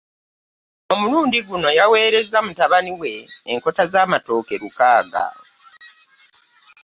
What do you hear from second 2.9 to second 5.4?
we enkota z'amatooke lukaaga.